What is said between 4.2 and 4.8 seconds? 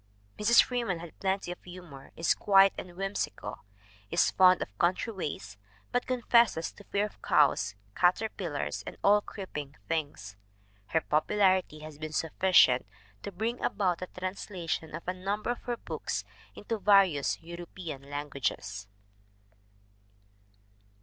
fond of